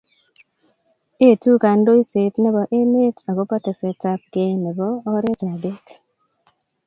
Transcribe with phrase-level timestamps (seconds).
[1.27, 5.85] eetu kandoiset nebo emet akobo tesetab kei nebo oret ab beek